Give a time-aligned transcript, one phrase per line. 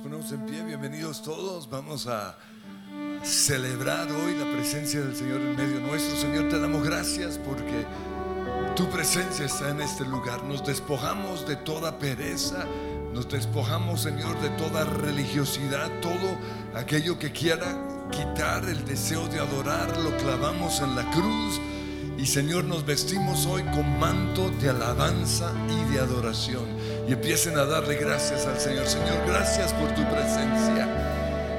[0.00, 1.68] ponemos en pie, bienvenidos todos.
[1.68, 2.36] Vamos a
[3.22, 6.16] celebrar hoy la presencia del Señor en medio nuestro.
[6.16, 7.84] Señor, te damos gracias porque
[8.76, 10.44] tu presencia está en este lugar.
[10.44, 12.64] Nos despojamos de toda pereza,
[13.12, 16.38] nos despojamos, Señor, de toda religiosidad, todo
[16.74, 17.76] aquello que quiera
[18.10, 21.60] quitar el deseo de adorar, lo clavamos en la cruz.
[22.18, 26.64] Y Señor, nos vestimos hoy con manto de alabanza y de adoración.
[27.08, 28.88] Y empiecen a darle gracias al Señor.
[28.88, 30.88] Señor, gracias por tu presencia.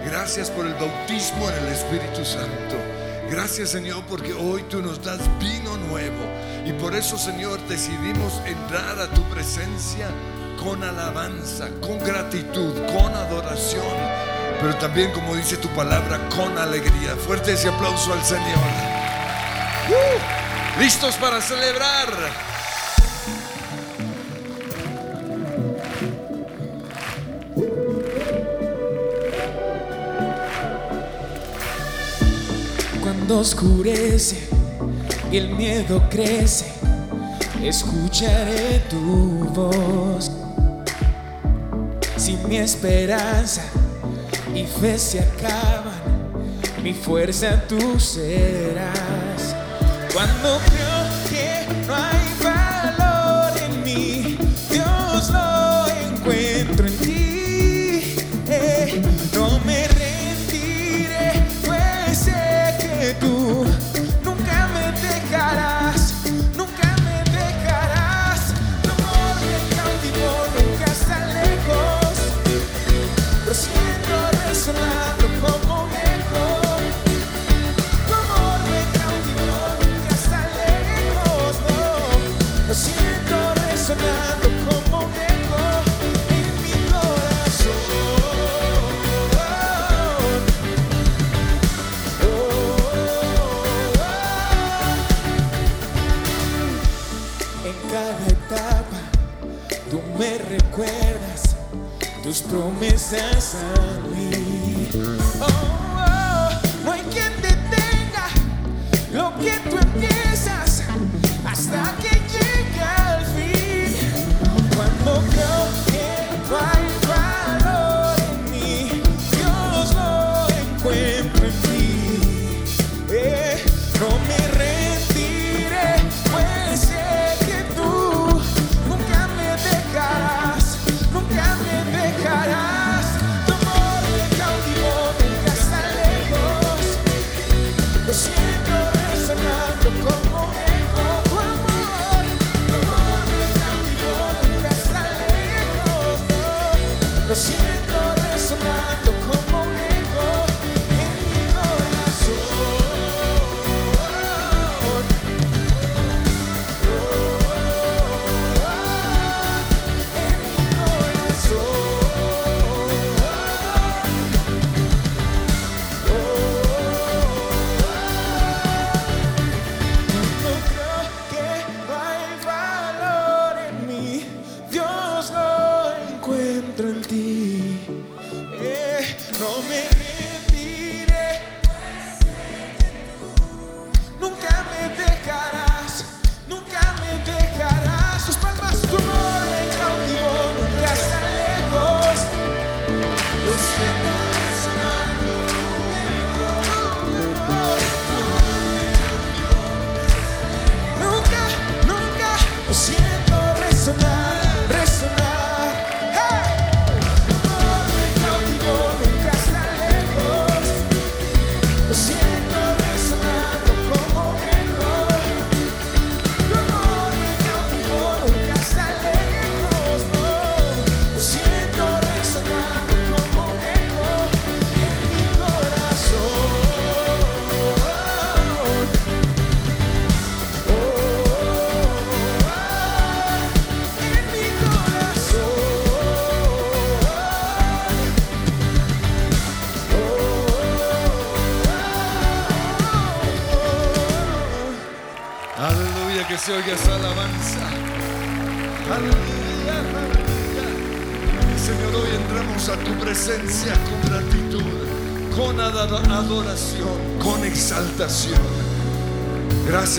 [0.06, 2.76] Gracias por el bautismo en el Espíritu Santo.
[3.32, 6.26] Gracias Señor porque hoy tú nos das vino nuevo.
[6.66, 10.10] Y por eso Señor decidimos entrar a tu presencia
[10.62, 13.96] con alabanza, con gratitud, con adoración.
[14.60, 17.16] Pero también como dice tu palabra, con alegría.
[17.16, 18.60] Fuerte ese aplauso al Señor.
[19.90, 20.39] ¡Uh!
[20.78, 22.08] ¿Listos para celebrar?
[33.02, 34.48] Cuando oscurece
[35.32, 36.72] y el miedo crece,
[37.62, 40.32] escucharé tu voz.
[42.16, 43.64] Si mi esperanza
[44.54, 46.00] y fe se acaban,
[46.84, 49.19] mi fuerza tú serás.
[50.20, 50.60] Cuando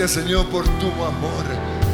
[0.09, 1.45] Señor, por tu amor,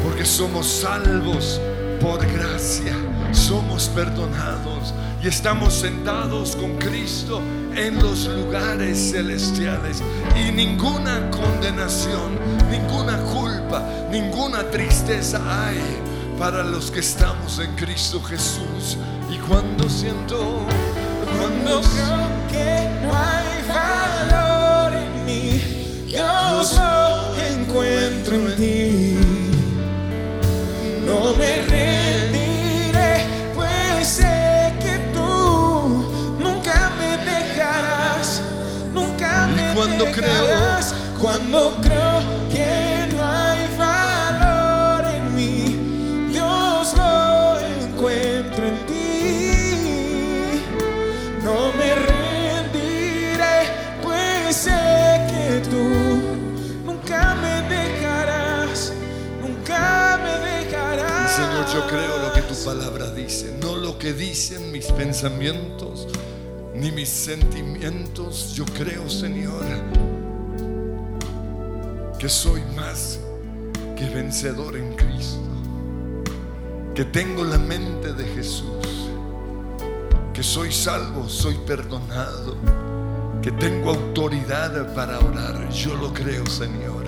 [0.01, 1.59] porque somos salvos
[1.99, 2.95] por gracia,
[3.33, 7.41] somos perdonados, y estamos sentados con Cristo
[7.75, 10.01] en los lugares celestiales
[10.35, 12.39] y ninguna condenación,
[12.71, 15.81] ninguna culpa, ninguna tristeza hay
[16.39, 18.97] para los que estamos en Cristo Jesús.
[19.29, 20.65] Y cuando siento,
[21.37, 23.46] Cuando creo que no hay
[40.17, 40.57] creo-.
[41.19, 50.61] Cuando creo que no hay valor en mí, Dios lo encuentro en ti.
[51.43, 53.57] No me rendiré,
[54.03, 55.89] pues sé que tú
[56.85, 58.93] nunca me dejarás,
[59.41, 61.31] nunca me dejarás.
[61.31, 66.07] Señor, yo creo lo que tu palabra dice, no lo que dicen mis pensamientos
[66.77, 68.53] ni mis sentimientos.
[68.53, 69.65] Yo creo, Señor,
[72.19, 73.19] que soy más
[73.95, 75.41] que vencedor en Cristo,
[76.93, 79.09] que tengo la mente de Jesús,
[80.33, 82.55] que soy salvo, soy perdonado,
[83.41, 85.69] que tengo autoridad para orar.
[85.69, 87.05] Yo lo creo, Señor.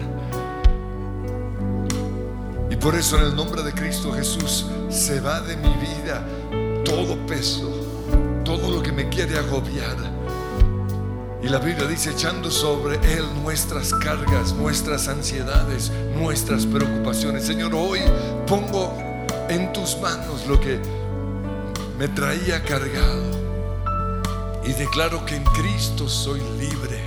[2.72, 6.24] Y por eso en el nombre de Cristo Jesús se va de mi vida
[6.86, 7.79] todo peso,
[9.08, 9.96] quiere agobiar.
[11.42, 17.46] Y la Biblia dice, echando sobre Él nuestras cargas, nuestras ansiedades, nuestras preocupaciones.
[17.46, 18.00] Señor, hoy
[18.46, 18.94] pongo
[19.48, 20.80] en tus manos lo que
[21.98, 23.40] me traía cargado.
[24.66, 27.00] Y declaro que en Cristo soy libre.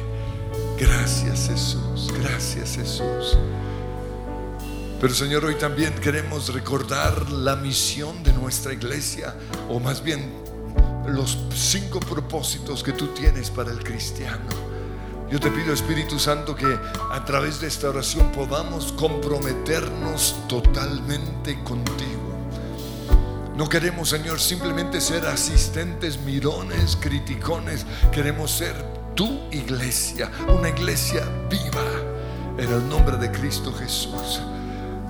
[0.78, 3.36] Gracias Jesús, gracias Jesús.
[5.00, 9.34] Pero Señor, hoy también queremos recordar la misión de nuestra iglesia,
[9.68, 10.41] o más bien
[11.06, 14.72] los cinco propósitos que tú tienes para el cristiano.
[15.30, 16.78] Yo te pido, Espíritu Santo, que
[17.10, 22.32] a través de esta oración podamos comprometernos totalmente contigo.
[23.56, 27.86] No queremos, Señor, simplemente ser asistentes, mirones, criticones.
[28.10, 28.74] Queremos ser
[29.14, 31.84] tu iglesia, una iglesia viva,
[32.58, 34.40] en el nombre de Cristo Jesús.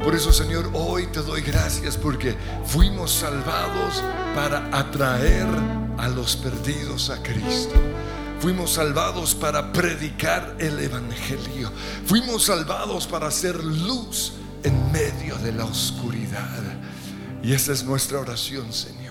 [0.04, 2.34] Por eso, Señor, hoy te doy gracias porque
[2.66, 4.02] fuimos salvados
[4.34, 5.46] para atraer
[5.96, 7.74] a los perdidos a Cristo.
[8.40, 11.70] Fuimos salvados para predicar el Evangelio.
[12.04, 14.32] Fuimos salvados para hacer luz
[14.64, 16.62] en medio de la oscuridad.
[17.40, 19.01] Y esa es nuestra oración, Señor.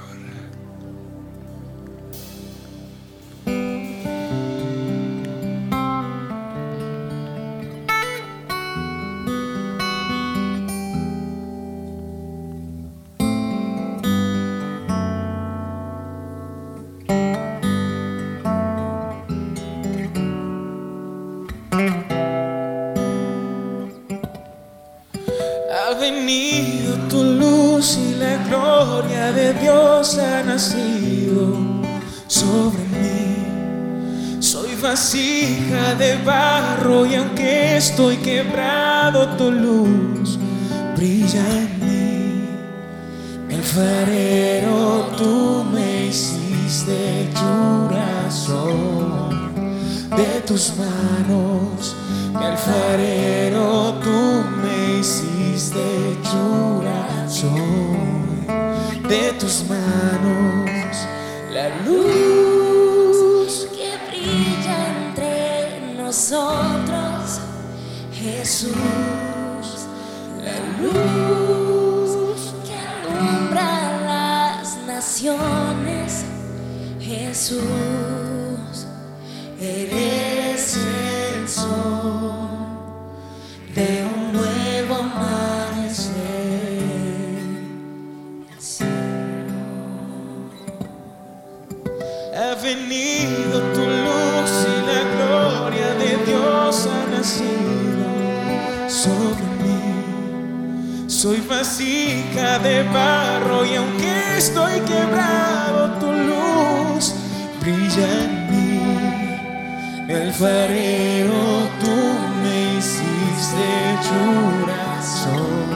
[110.12, 111.96] Mi alfarero, tú
[112.44, 113.70] me hiciste
[114.10, 115.70] corazón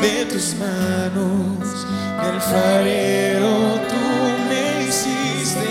[0.00, 1.86] de tus manos.
[2.20, 4.04] Mi alfarero, tú
[4.48, 5.66] me hiciste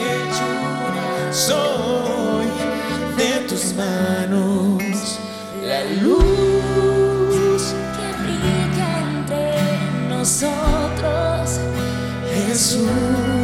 [1.31, 2.43] corazón
[3.15, 5.19] de tus manos.
[5.63, 7.63] La luz,
[7.95, 9.45] que brilla entre
[10.09, 11.61] nosotros,
[12.33, 13.34] Jesús,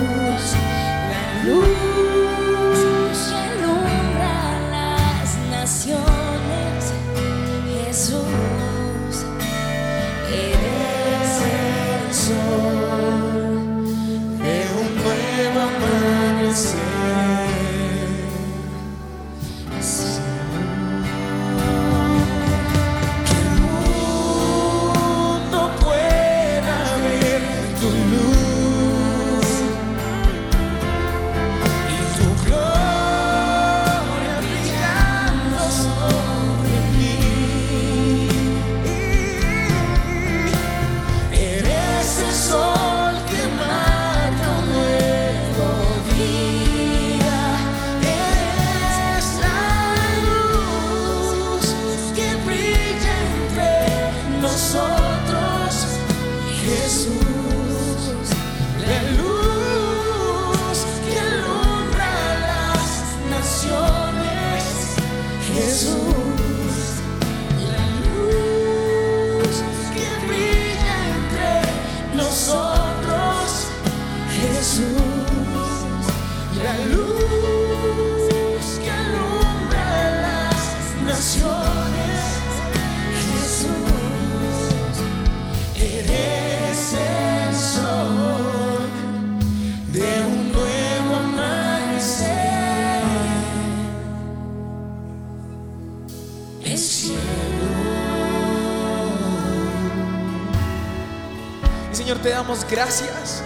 [102.70, 103.42] gracias.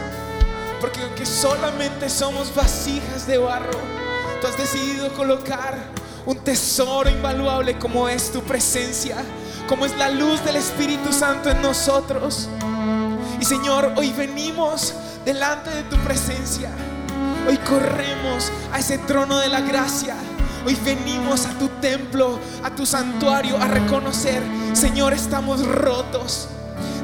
[0.80, 3.80] Porque aunque solamente somos vasijas de barro,
[4.42, 5.76] tú has decidido colocar
[6.26, 9.18] un tesoro invaluable como es tu presencia,
[9.68, 12.50] como es la luz del Espíritu Santo en nosotros.
[13.40, 16.70] Y Señor, hoy venimos delante de tu presencia.
[17.48, 20.16] Hoy corremos a ese trono de la gracia.
[20.66, 24.42] Hoy venimos a tu templo, a tu santuario, a reconocer,
[24.74, 26.48] Señor, estamos rotos.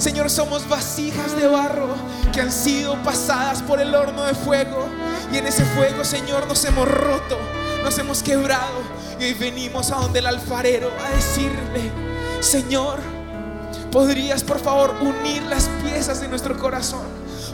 [0.01, 1.89] Señor, somos vasijas de barro
[2.33, 4.87] que han sido pasadas por el horno de fuego.
[5.31, 7.37] Y en ese fuego, Señor, nos hemos roto,
[7.83, 8.81] nos hemos quebrado.
[9.19, 11.91] Y hoy venimos a donde el alfarero a decirle,
[12.39, 12.97] Señor,
[13.91, 17.05] ¿podrías por favor unir las piezas de nuestro corazón?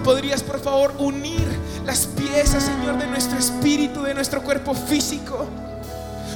[0.05, 1.45] ¿Podrías por favor unir
[1.85, 5.49] las piezas, Señor, de nuestro espíritu, de nuestro cuerpo físico?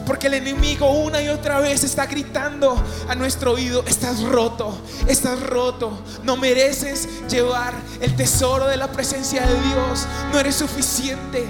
[0.06, 2.76] Porque el enemigo una y otra vez está gritando
[3.08, 4.78] a nuestro oído, estás roto,
[5.08, 5.92] estás roto,
[6.24, 11.48] no mereces llevar el tesoro de la presencia de Dios, no eres suficiente.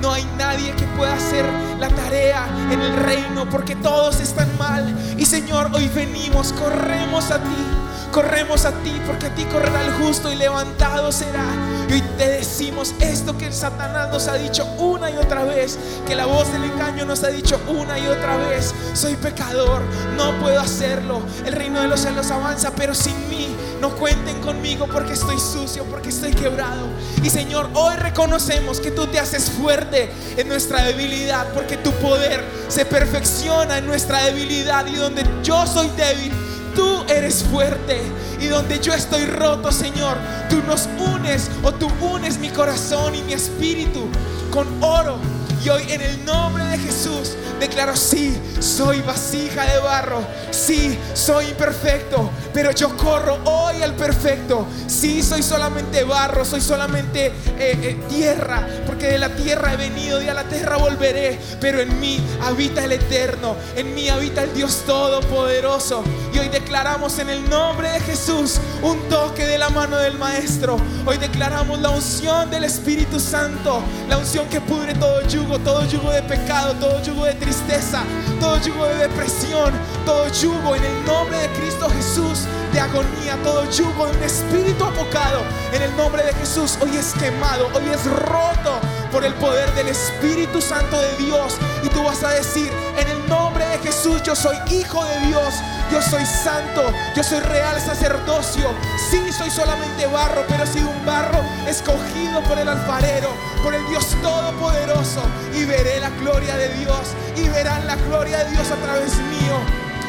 [0.00, 1.44] No hay nadie que pueda hacer
[1.78, 4.96] la tarea en el reino porque todos están mal.
[5.18, 7.89] Y Señor, hoy venimos, corremos a ti.
[8.12, 11.44] Corremos a ti porque a ti correrá el justo y levantado será.
[11.88, 15.78] Y hoy te decimos esto que el Satanás nos ha dicho una y otra vez,
[16.06, 19.82] que la voz del engaño nos ha dicho una y otra vez, soy pecador,
[20.16, 21.22] no puedo hacerlo.
[21.44, 25.84] El reino de los cielos avanza, pero sin mí no cuenten conmigo porque estoy sucio,
[25.84, 26.88] porque estoy quebrado.
[27.22, 32.44] Y Señor, hoy reconocemos que tú te haces fuerte en nuestra debilidad, porque tu poder
[32.66, 38.00] se perfecciona en nuestra debilidad y donde yo soy débil tú eres fuerte.
[38.40, 40.16] Y donde yo estoy roto, Señor,
[40.48, 44.08] tú nos unes o tú unes mi corazón y mi espíritu
[44.50, 45.18] con oro.
[45.62, 51.46] Y hoy en el nombre de Jesús declaro, sí, soy vasija de barro, sí, soy
[51.46, 54.66] imperfecto, pero yo corro hoy al perfecto.
[54.86, 60.22] Sí, soy solamente barro, soy solamente eh, eh, tierra, porque de la tierra he venido
[60.22, 64.54] y a la tierra volveré, pero en mí habita el eterno, en mí habita el
[64.54, 66.02] Dios todopoderoso.
[66.32, 70.78] Y hoy declaramos en el nombre de Jesús un toque de la mano del Maestro.
[71.04, 76.10] Hoy declaramos la unción del Espíritu Santo, la unción que pudre todo yugo, todo yugo
[76.10, 78.02] de pecado, todo yugo de tristeza,
[78.38, 79.72] todo yugo de depresión,
[80.06, 84.84] todo yugo en el nombre de Cristo Jesús de agonía, todo yugo de un espíritu
[84.84, 85.42] apocado.
[85.72, 88.80] En el nombre de Jesús hoy es quemado, hoy es roto
[89.10, 91.56] por el poder del Espíritu Santo de Dios.
[91.82, 95.54] Y tú vas a decir, en el nombre de Jesús yo soy hijo de Dios,
[95.90, 98.70] yo soy santo, yo soy real sacerdocio.
[99.10, 103.30] Sí, soy solamente barro, pero he un barro escogido por el alfarero,
[103.62, 105.22] por el Dios todopoderoso.
[105.54, 109.58] Y veré la gloria de Dios, y verán la gloria de Dios a través mío.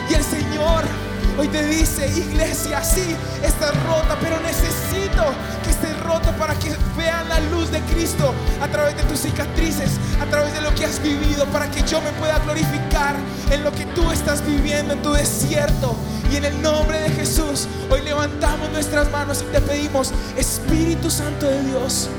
[0.10, 5.24] Y el Señor Hoy te dice, iglesia, sí, estás rota, pero necesito
[5.64, 9.92] que estés roto para que vean la luz de Cristo a través de tus cicatrices,
[10.22, 13.16] a través de lo que has vivido, para que yo me pueda glorificar
[13.50, 15.96] en lo que tú estás viviendo en tu desierto.
[16.32, 21.46] Y en el nombre de Jesús, hoy levantamos nuestras manos y te pedimos, Espíritu Santo
[21.46, 22.10] de Dios,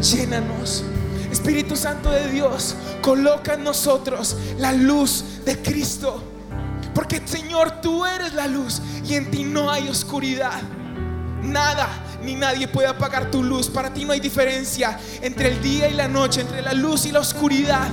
[0.00, 0.84] llénanos.
[1.30, 6.33] Espíritu Santo de Dios, coloca en nosotros la luz de Cristo.
[6.94, 10.62] Porque Señor, tú eres la luz y en ti no hay oscuridad.
[11.42, 11.88] Nada
[12.22, 13.68] ni nadie puede apagar tu luz.
[13.68, 17.12] Para ti no hay diferencia entre el día y la noche, entre la luz y
[17.12, 17.88] la oscuridad.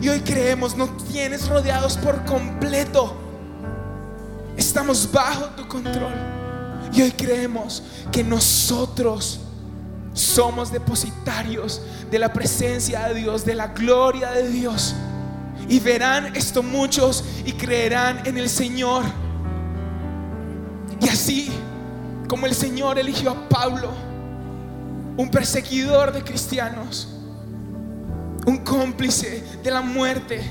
[0.00, 3.16] Y hoy creemos, nos tienes rodeados por completo.
[4.56, 6.12] Estamos bajo tu control.
[6.92, 9.40] Y hoy creemos que nosotros
[10.12, 11.80] somos depositarios
[12.10, 14.94] de la presencia de Dios, de la gloria de Dios.
[15.68, 19.04] Y verán esto muchos y creerán en el Señor.
[21.00, 21.50] Y así
[22.28, 23.90] como el Señor eligió a Pablo,
[25.16, 27.08] un perseguidor de cristianos,
[28.46, 30.42] un cómplice de la muerte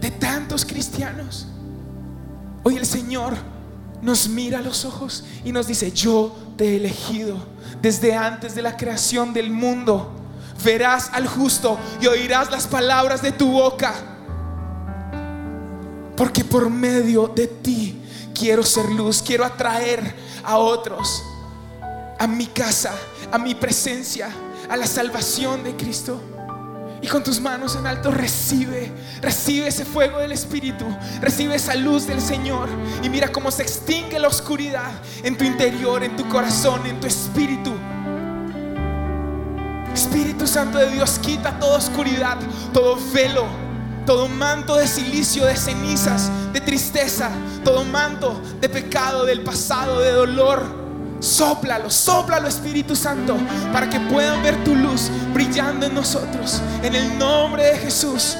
[0.00, 1.46] de tantos cristianos,
[2.62, 3.34] hoy el Señor
[4.02, 7.36] nos mira a los ojos y nos dice, yo te he elegido
[7.80, 10.12] desde antes de la creación del mundo
[10.64, 13.94] verás al justo y oirás las palabras de tu boca.
[16.16, 18.02] Porque por medio de ti
[18.34, 21.22] quiero ser luz, quiero atraer a otros
[22.18, 22.94] a mi casa,
[23.30, 24.28] a mi presencia,
[24.68, 26.20] a la salvación de Cristo.
[27.02, 30.84] Y con tus manos en alto recibe, recibe ese fuego del Espíritu,
[31.20, 32.68] recibe esa luz del Señor.
[33.02, 34.90] Y mira cómo se extingue la oscuridad
[35.22, 37.72] en tu interior, en tu corazón, en tu espíritu.
[39.96, 42.36] Espíritu Santo de Dios, quita toda oscuridad,
[42.74, 43.46] todo velo,
[44.04, 47.30] todo manto de silicio, de cenizas, de tristeza,
[47.64, 50.86] todo manto de pecado, del pasado, de dolor.
[51.18, 53.38] Sóplalo, sóplalo Espíritu Santo,
[53.72, 56.60] para que puedan ver tu luz brillando en nosotros.
[56.82, 58.36] En el nombre de Jesús.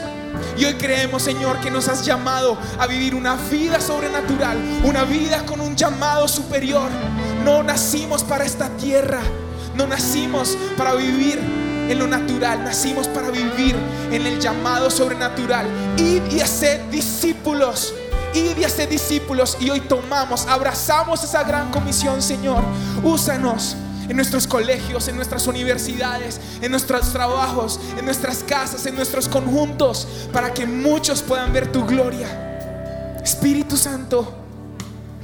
[0.59, 5.47] Y hoy creemos, Señor, que nos has llamado a vivir una vida sobrenatural, una vida
[5.47, 6.91] con un llamado superior.
[7.47, 9.23] No nacimos para esta tierra,
[9.76, 11.39] no nacimos para vivir
[11.89, 13.76] en lo natural, nacimos para vivir
[14.10, 15.67] en el llamado sobrenatural.
[15.99, 17.95] Id y hacer discípulos.
[18.34, 19.56] Id y hacer discípulos.
[19.60, 22.62] Y hoy tomamos, abrazamos esa gran comisión, Señor.
[23.02, 23.76] Úsanos
[24.08, 30.06] en nuestros colegios, en nuestras universidades, en nuestros trabajos, en nuestras casas, en nuestros conjuntos,
[30.32, 33.19] para que muchos puedan ver tu gloria.
[33.23, 34.32] Espíritu Santo,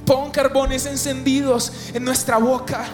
[0.05, 2.85] pon carbones encendidos en nuestra boca.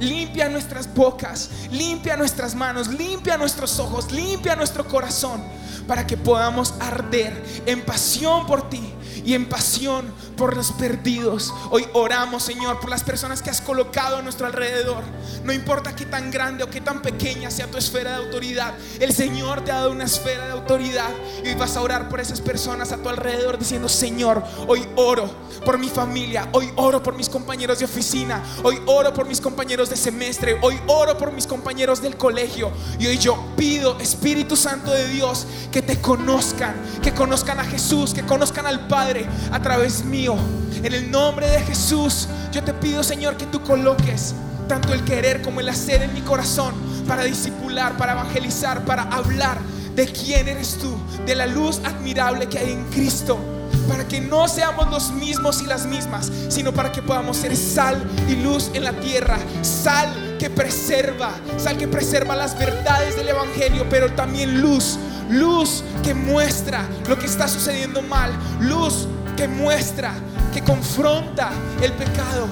[0.00, 5.42] Limpia nuestras bocas, limpia nuestras manos, limpia nuestros ojos, limpia nuestro corazón
[5.86, 11.52] para que podamos arder en pasión por ti y en pasión por los perdidos.
[11.70, 15.02] Hoy oramos, Señor, por las personas que has colocado a nuestro alrededor.
[15.44, 19.14] No importa qué tan grande o qué tan pequeña sea tu esfera de autoridad, el
[19.14, 21.10] Señor te ha dado una esfera de autoridad
[21.44, 25.30] y hoy vas a orar por esas personas a tu alrededor diciendo, Señor, hoy oro
[25.64, 29.90] por mi familia, hoy oro por mis compañeros de oficina, hoy oro por mis compañeros
[29.90, 34.90] de semestre, hoy oro por mis compañeros del colegio y hoy yo pido, Espíritu Santo
[34.90, 39.09] de Dios, que te conozcan, que conozcan a Jesús, que conozcan al Padre
[39.50, 40.36] a través mío.
[40.82, 44.34] En el nombre de Jesús, yo te pido, Señor, que tú coloques
[44.68, 46.74] tanto el querer como el hacer en mi corazón
[47.06, 49.58] para discipular, para evangelizar, para hablar
[49.96, 50.96] de quién eres tú,
[51.26, 53.59] de la luz admirable que hay en Cristo
[53.90, 58.00] para que no seamos los mismos y las mismas, sino para que podamos ser sal
[58.28, 63.86] y luz en la tierra, sal que preserva, sal que preserva las verdades del Evangelio,
[63.90, 64.96] pero también luz,
[65.28, 70.14] luz que muestra lo que está sucediendo mal, luz que muestra,
[70.54, 71.50] que confronta
[71.82, 72.46] el pecado,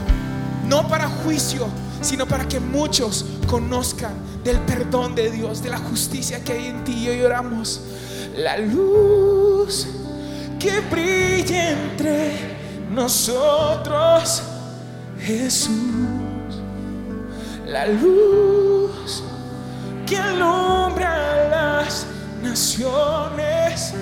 [0.66, 1.68] no para juicio,
[2.00, 6.82] sino para que muchos conozcan del perdón de Dios, de la justicia que hay en
[6.82, 6.94] ti.
[6.94, 7.80] Y hoy oramos
[8.36, 9.86] la luz
[10.58, 12.32] que brille entre
[12.90, 14.42] nosotros,
[15.20, 16.62] Jesús.
[17.66, 19.22] La luz
[20.06, 22.06] que alumbra las
[22.42, 23.94] naciones,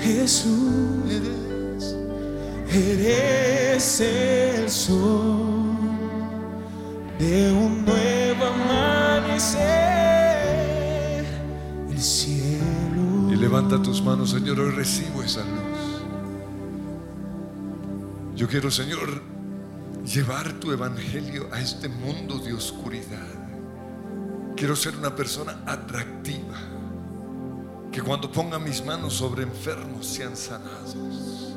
[0.00, 0.84] Jesús.
[2.70, 5.64] Eres, el sol
[7.18, 8.03] de un nuevo
[13.54, 16.02] levanta tus manos, Señor, hoy recibo esa luz.
[18.34, 19.22] Yo quiero, Señor,
[20.04, 23.28] llevar tu evangelio a este mundo de oscuridad.
[24.56, 26.58] Quiero ser una persona atractiva.
[27.92, 31.54] Que cuando ponga mis manos sobre enfermos sean sanados.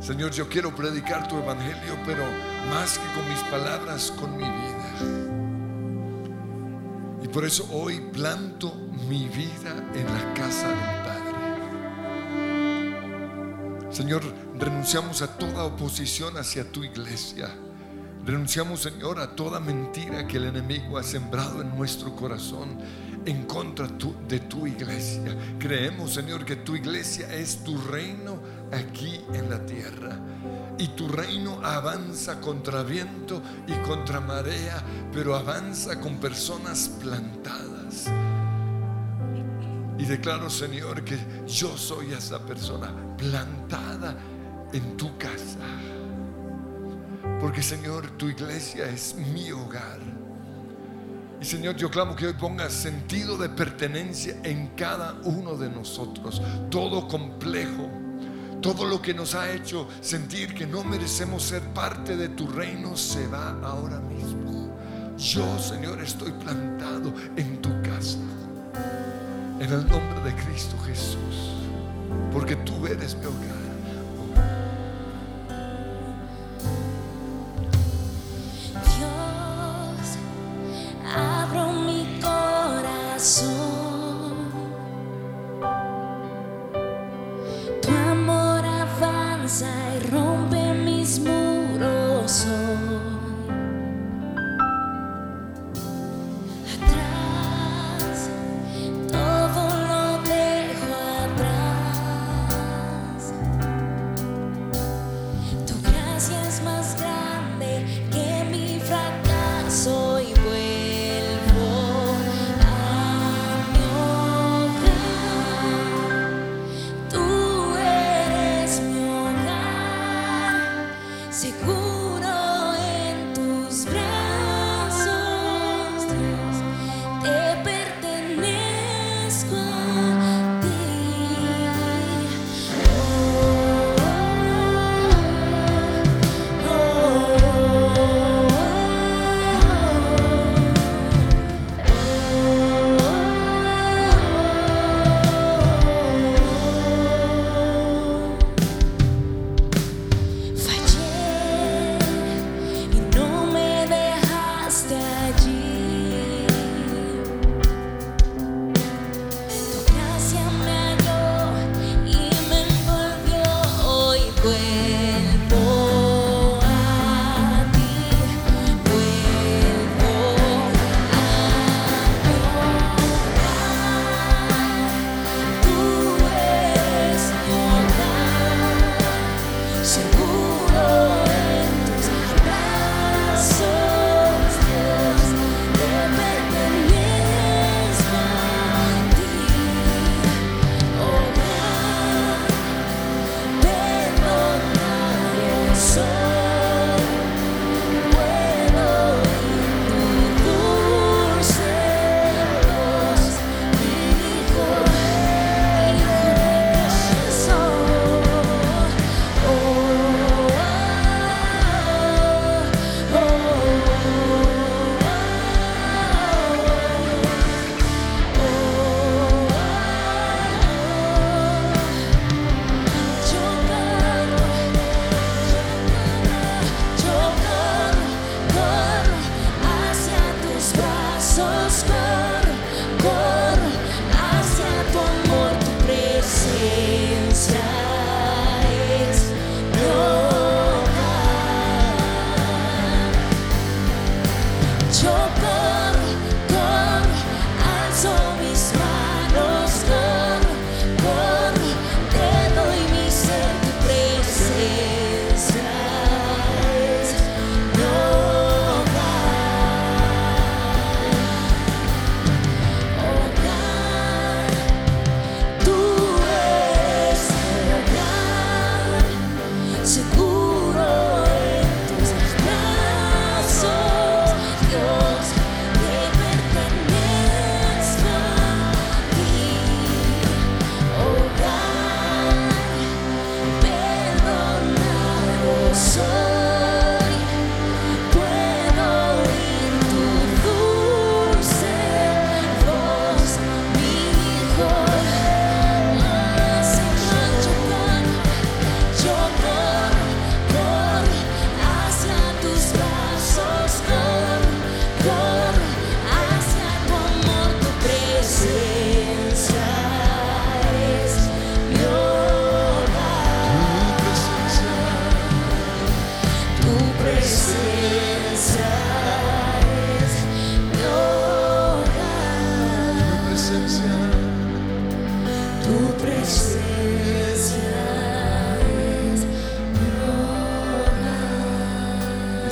[0.00, 2.24] Señor, yo quiero predicar tu evangelio, pero
[2.70, 4.96] más que con mis palabras, con mi vida.
[7.22, 11.16] Y por eso hoy planto mi vida en la casa del Padre.
[13.90, 14.22] Señor,
[14.58, 17.48] renunciamos a toda oposición hacia tu iglesia.
[18.24, 22.76] Renunciamos, Señor, a toda mentira que el enemigo ha sembrado en nuestro corazón
[23.24, 23.88] en contra
[24.28, 25.36] de tu iglesia.
[25.58, 28.40] Creemos, Señor, que tu iglesia es tu reino
[28.72, 30.18] aquí en la tierra.
[30.78, 34.82] Y tu reino avanza contra viento y contra marea,
[35.12, 37.75] pero avanza con personas plantadas.
[39.98, 44.16] Y declaro, Señor, que yo soy esa persona plantada
[44.72, 45.58] en tu casa.
[47.40, 50.00] Porque, Señor, tu iglesia es mi hogar.
[51.40, 56.40] Y Señor, yo clamo que hoy pongas sentido de pertenencia en cada uno de nosotros.
[56.70, 57.90] Todo complejo,
[58.62, 62.96] todo lo que nos ha hecho sentir que no merecemos ser parte de tu reino
[62.96, 64.74] se va ahora mismo.
[65.18, 68.18] Yo, Señor, estoy plantado en tu casa.
[69.58, 71.56] En el nombre de Cristo Jesús.
[72.32, 73.56] Porque tú eres mi hogar.
[87.82, 89.85] Tu amor avanza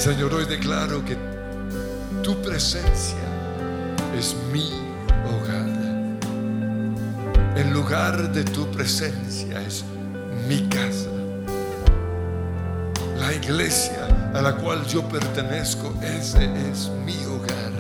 [0.05, 1.17] Señor, hoy declaro que
[2.23, 3.17] tu presencia
[4.15, 4.71] es mi
[5.25, 5.67] hogar.
[7.57, 9.83] El lugar de tu presencia es
[10.47, 11.09] mi casa.
[13.17, 17.73] La iglesia a la cual yo pertenezco, ese es mi hogar.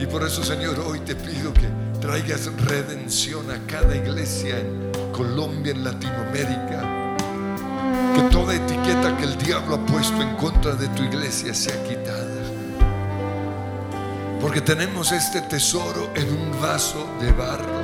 [0.00, 1.68] Y por eso, Señor, hoy te pido que
[2.00, 6.79] traigas redención a cada iglesia en Colombia, en Latinoamérica.
[9.20, 12.26] Que el diablo ha puesto en contra de tu iglesia sea quitada.
[14.40, 17.80] Porque tenemos este tesoro en un vaso de barro.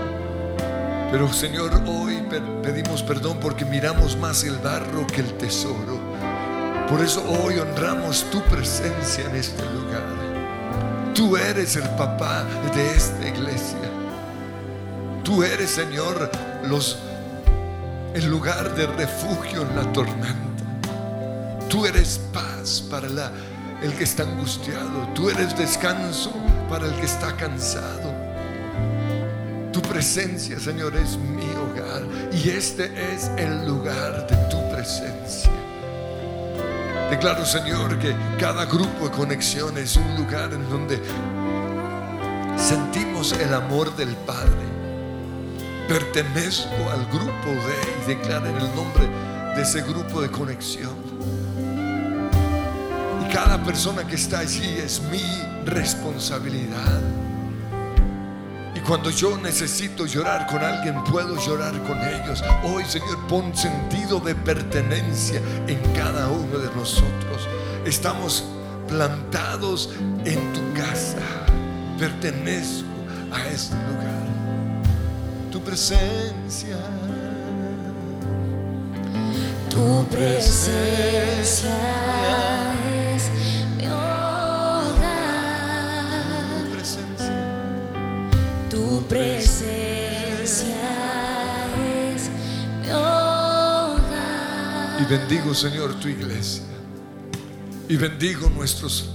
[1.12, 2.26] Pero Señor, hoy
[2.62, 6.00] pedimos perdón porque miramos más el barro que el tesoro.
[6.88, 10.06] Por eso hoy honramos tu presencia en este lugar.
[11.14, 13.90] Tú eres el papá de esta iglesia.
[15.22, 16.30] Tú eres, Señor,
[16.64, 16.96] los,
[18.14, 20.45] el lugar de refugio en la tormenta.
[21.76, 23.06] Tú eres paz para
[23.82, 25.06] el que está angustiado.
[25.14, 26.32] Tú eres descanso
[26.70, 28.14] para el que está cansado.
[29.74, 32.02] Tu presencia, Señor, es mi hogar.
[32.32, 35.52] Y este es el lugar de tu presencia.
[37.10, 40.98] Declaro, Señor, que cada grupo de conexión es un lugar en donde
[42.56, 44.64] sentimos el amor del Padre.
[45.88, 49.06] Pertenezco al grupo de y declaro en el nombre
[49.54, 51.05] de ese grupo de conexión.
[53.66, 55.24] Persona que está allí es mi
[55.64, 57.00] responsabilidad.
[58.76, 62.44] Y cuando yo necesito llorar con alguien, puedo llorar con ellos.
[62.62, 67.48] Hoy, Señor, pon sentido de pertenencia en cada uno de nosotros.
[67.84, 68.44] Estamos
[68.86, 69.90] plantados
[70.24, 71.18] en tu casa.
[71.98, 72.86] Pertenezco
[73.32, 74.26] a este lugar.
[75.50, 76.78] Tu presencia.
[79.68, 81.76] Tu presencia
[95.08, 96.64] bendigo, Señor, tu iglesia.
[97.88, 99.10] Y bendigo nuestros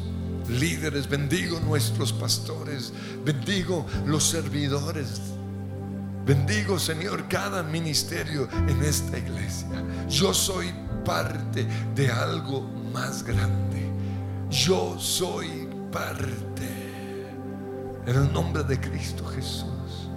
[0.47, 2.93] líderes, bendigo nuestros pastores,
[3.25, 5.21] bendigo los servidores.
[6.25, 9.83] Bendigo, Señor, cada ministerio en esta iglesia.
[10.07, 10.71] Yo soy
[11.03, 12.61] parte de algo
[12.93, 13.89] más grande.
[14.49, 16.69] Yo soy parte.
[18.05, 20.09] En el nombre de Cristo Jesús.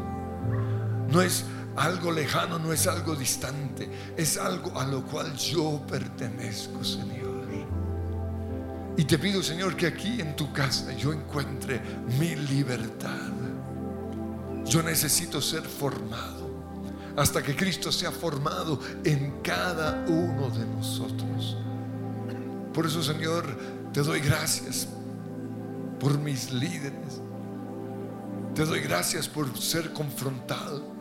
[1.11, 1.45] No es
[1.77, 7.15] algo lejano, no es algo distante, es algo a lo cual yo pertenezco, Señor.
[8.97, 11.81] Y te pido, Señor, que aquí en tu casa yo encuentre
[12.19, 13.33] mi libertad.
[14.65, 16.45] Yo necesito ser formado
[17.17, 21.57] hasta que Cristo sea formado en cada uno de nosotros.
[22.73, 23.45] Por eso, Señor,
[23.93, 24.89] te doy gracias
[25.99, 27.21] por mis líderes.
[28.55, 30.94] Te doy gracias por ser confrontado.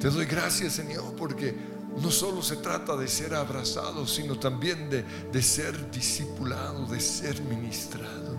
[0.00, 1.54] Te doy gracias, Señor, porque
[2.00, 7.40] no solo se trata de ser abrazado, sino también de, de ser discipulado, de ser
[7.42, 8.38] ministrado.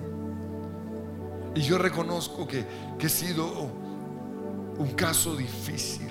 [1.56, 2.66] Y yo reconozco que,
[2.98, 3.70] que he sido
[4.78, 6.08] un caso difícil.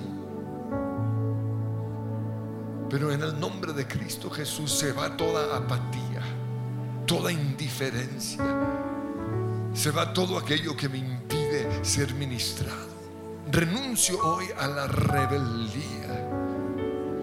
[2.89, 6.21] Pero en el nombre de Cristo Jesús se va toda apatía,
[7.05, 8.43] toda indiferencia,
[9.73, 12.98] se va todo aquello que me impide ser ministrado.
[13.51, 16.29] Renuncio hoy a la rebeldía.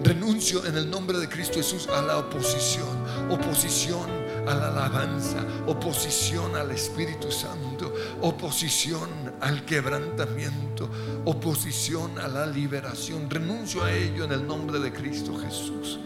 [0.03, 2.89] Renuncio en el nombre de Cristo Jesús a la oposición,
[3.31, 4.11] oposición
[4.49, 9.09] a la alabanza, oposición al Espíritu Santo, oposición
[9.41, 10.91] al quebrantamiento,
[11.27, 13.31] oposición a la liberación.
[13.31, 16.01] Renuncio a ello en el nombre de Cristo Jesús.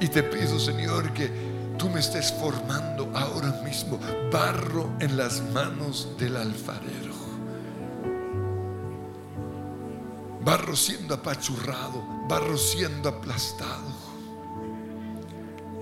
[0.00, 1.28] Y te pido, Señor, que
[1.76, 3.98] tú me estés formando ahora mismo
[4.30, 7.09] barro en las manos del alfarero.
[10.50, 13.86] Barro siendo apachurrado, barro siendo aplastado.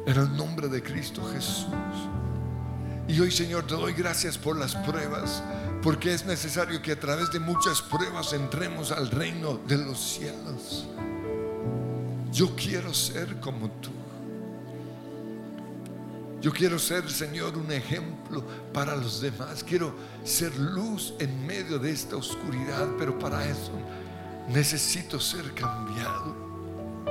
[0.05, 1.69] En el nombre de Cristo Jesús.
[3.09, 5.43] Y hoy, Señor, te doy gracias por las pruebas,
[5.83, 10.87] porque es necesario que a través de muchas pruebas entremos al reino de los cielos.
[12.31, 13.89] Yo quiero ser como tú.
[16.43, 19.65] Yo quiero ser, Señor, un ejemplo para los demás.
[19.65, 23.73] Quiero ser luz en medio de esta oscuridad, pero para eso
[24.49, 26.35] necesito ser cambiado.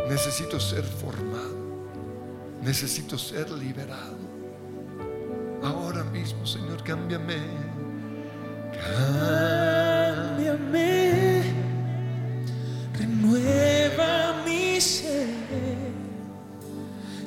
[0.09, 1.57] Necesito ser formado.
[2.61, 4.17] Necesito ser liberado.
[5.63, 7.37] Ahora mismo, Señor, cámbiame.
[10.27, 10.73] Cámbiame,
[12.93, 15.27] renueva mi ser.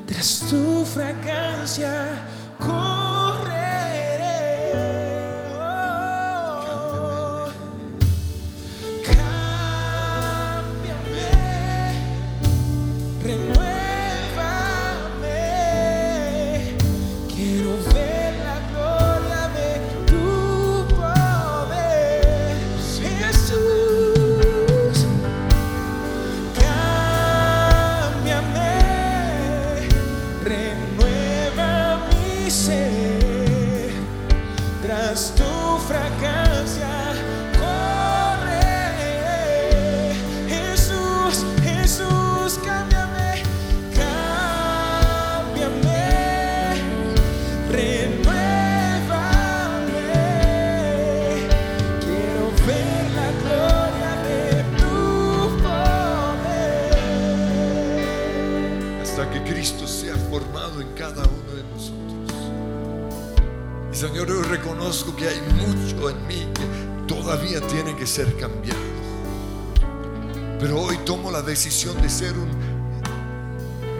[0.06, 2.24] Tras tu fragancia
[35.00, 37.09] Tu fragancia
[64.00, 68.80] Señor, yo reconozco que hay mucho en mí que todavía tiene que ser cambiado.
[70.58, 72.48] Pero hoy tomo la decisión de ser un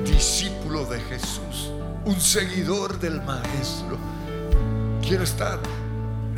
[0.03, 1.71] discípulo de Jesús,
[2.07, 3.99] un seguidor del Maestro.
[5.03, 5.61] Quiero estar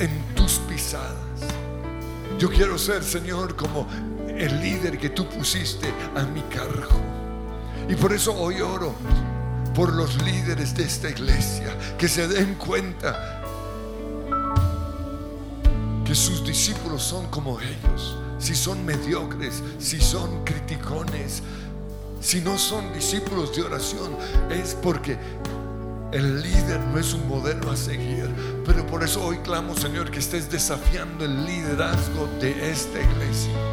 [0.00, 1.14] en tus pisadas.
[2.40, 3.86] Yo quiero ser, Señor, como
[4.26, 7.00] el líder que tú pusiste a mi cargo.
[7.88, 8.92] Y por eso hoy oro
[9.72, 13.41] por los líderes de esta iglesia, que se den cuenta
[16.12, 21.42] que sus discípulos son como ellos, si son mediocres, si son criticones,
[22.20, 24.14] si no son discípulos de oración,
[24.50, 25.16] es porque
[26.12, 28.28] el líder no es un modelo a seguir.
[28.66, 33.71] Pero por eso hoy clamo, Señor, que estés desafiando el liderazgo de esta iglesia.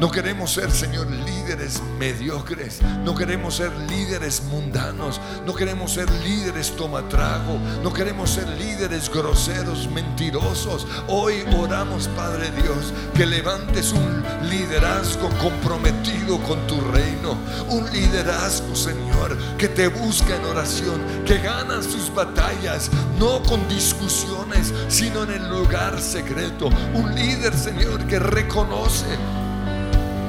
[0.00, 2.80] No queremos ser, Señor, líderes mediocres.
[3.04, 5.20] No queremos ser líderes mundanos.
[5.44, 7.58] No queremos ser líderes tomatrago.
[7.82, 10.86] No queremos ser líderes groseros, mentirosos.
[11.06, 17.36] Hoy oramos, Padre Dios, que levantes un liderazgo comprometido con tu reino.
[17.68, 24.72] Un liderazgo, Señor, que te busca en oración, que gana sus batallas, no con discusiones,
[24.88, 26.70] sino en el lugar secreto.
[26.94, 29.39] Un líder, Señor, que reconoce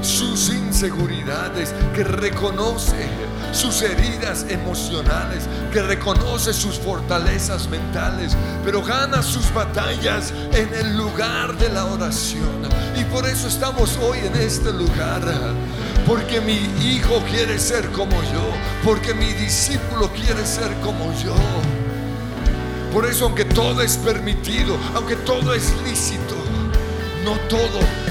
[0.02, 3.08] sus inseguridades, que reconoce
[3.52, 11.58] sus heridas emocionales, que reconoce sus fortalezas mentales, pero gana sus batallas en el lugar
[11.58, 12.62] de la oración.
[13.00, 15.22] Y por eso estamos hoy en este lugar,
[16.08, 18.52] porque mi hijo quiere ser como yo,
[18.84, 21.36] porque mi discípulo quiere ser como yo.
[22.94, 26.36] Por eso aunque todo es permitido, aunque todo es lícito,
[27.24, 28.11] no todo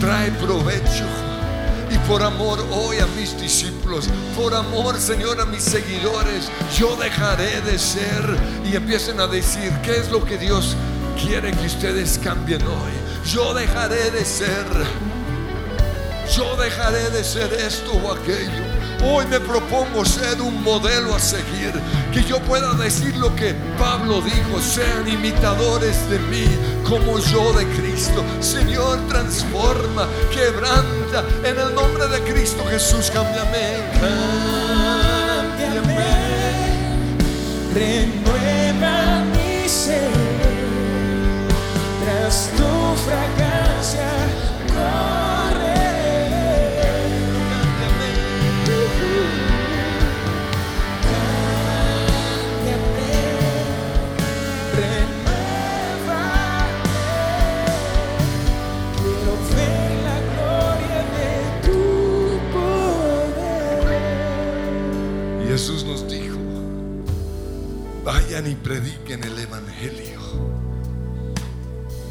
[0.00, 1.04] trae provecho.
[1.90, 7.60] Y por amor hoy a mis discípulos, por amor Señor a mis seguidores, yo dejaré
[7.62, 8.36] de ser
[8.70, 10.76] y empiecen a decir qué es lo que Dios
[11.20, 12.92] quiere que ustedes cambien hoy.
[13.24, 14.66] Yo dejaré de ser,
[16.36, 18.67] yo dejaré de ser esto o aquello.
[19.04, 21.72] Hoy me propongo ser un modelo a seguir,
[22.12, 26.46] que yo pueda decir lo que Pablo dijo, sean imitadores de mí
[26.88, 28.24] como yo de Cristo.
[28.40, 33.84] Señor, transforma, quebranta, en el nombre de Cristo Jesús, cámbiame.
[35.60, 35.96] Cámbiame,
[37.72, 40.10] renueva mi ser.
[42.04, 44.08] Tras tu fragancia
[68.38, 70.20] vayan y prediquen el Evangelio.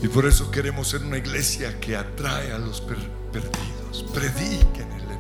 [0.01, 2.97] Y por eso queremos ser una iglesia que atrae a los per-
[3.32, 4.05] perdidos.
[4.13, 5.17] Prediquen el Evangelio.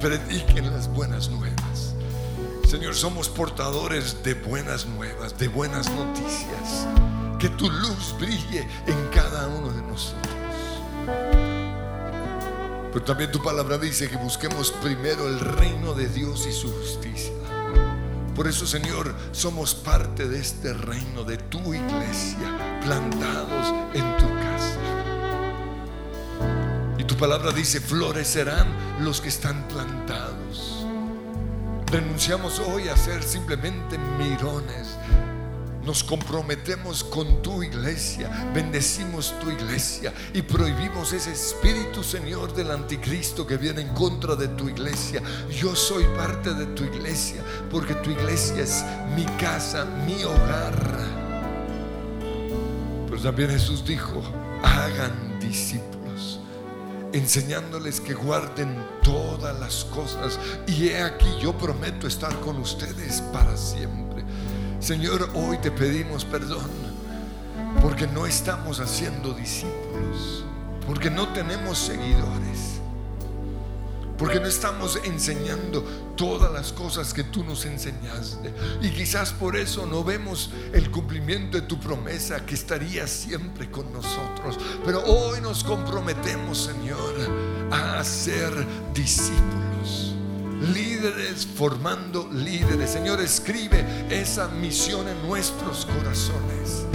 [0.00, 1.94] prediquen las buenas nuevas.
[2.68, 6.86] Señor, somos portadores de buenas nuevas, de buenas noticias.
[7.38, 10.34] Que tu luz brille en cada uno de nosotros.
[12.92, 17.32] Pero también tu palabra dice que busquemos primero el reino de Dios y su justicia.
[18.36, 24.78] Por eso, Señor, somos parte de este reino, de tu iglesia, plantados en tu casa.
[26.98, 28.66] Y tu palabra dice, florecerán
[29.00, 30.86] los que están plantados.
[31.90, 34.98] Renunciamos hoy a ser simplemente mirones
[35.86, 43.46] nos comprometemos con tu iglesia, bendecimos tu iglesia y prohibimos ese espíritu, Señor, del anticristo
[43.46, 45.22] que viene en contra de tu iglesia.
[45.48, 48.84] Yo soy parte de tu iglesia porque tu iglesia es
[49.14, 50.74] mi casa, mi hogar.
[53.08, 54.20] Pero también Jesús dijo,
[54.64, 56.40] hagan discípulos,
[57.12, 60.40] enseñándoles que guarden todas las cosas.
[60.66, 64.05] Y he aquí, yo prometo estar con ustedes para siempre.
[64.86, 66.70] Señor, hoy te pedimos perdón
[67.82, 70.44] porque no estamos haciendo discípulos,
[70.86, 72.78] porque no tenemos seguidores,
[74.16, 75.82] porque no estamos enseñando
[76.16, 78.54] todas las cosas que tú nos enseñaste.
[78.80, 83.92] Y quizás por eso no vemos el cumplimiento de tu promesa que estaría siempre con
[83.92, 84.56] nosotros.
[84.84, 87.12] Pero hoy nos comprometemos, Señor,
[87.72, 88.52] a ser
[88.94, 90.15] discípulos
[90.60, 92.90] líderes formando líderes.
[92.90, 96.86] Señor, escribe esa misión en nuestros corazones.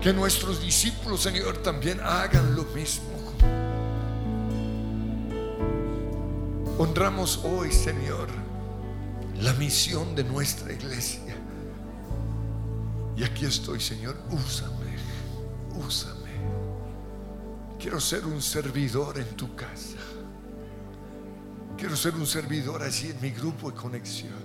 [0.00, 3.12] Que nuestros discípulos, Señor, también hagan lo mismo.
[6.78, 8.28] Honramos hoy, Señor,
[9.40, 11.36] la misión de nuestra iglesia.
[13.16, 14.96] Y aquí estoy, Señor, úsame,
[15.86, 16.32] úsame.
[17.78, 19.98] Quiero ser un servidor en tu casa.
[21.82, 24.38] Quiero ser un servidor allí en mi grupo de conexión.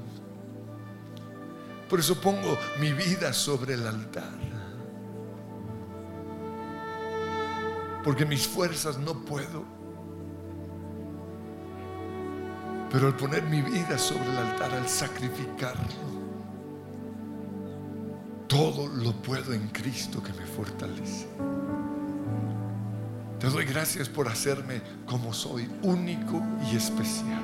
[1.87, 4.33] Por eso pongo mi vida sobre el altar.
[8.03, 9.63] Porque mis fuerzas no puedo.
[12.89, 15.85] Pero al poner mi vida sobre el altar, al sacrificarlo,
[18.47, 21.27] todo lo puedo en Cristo que me fortalece.
[23.47, 27.41] Te doy gracias por hacerme como soy, único y especial.